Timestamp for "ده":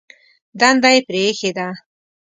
1.57-1.67